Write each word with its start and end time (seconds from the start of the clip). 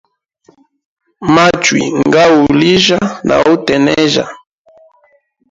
Machui 1.33 1.85
nga 2.05 2.23
u 2.29 2.31
uhulijya 2.39 2.99
na 3.27 3.35
utenejya. 3.53 4.25